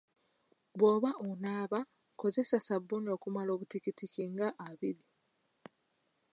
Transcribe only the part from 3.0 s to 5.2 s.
okumala obutikitiki nga abiri.